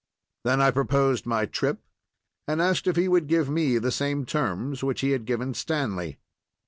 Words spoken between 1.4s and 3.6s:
trip, and asked if he would give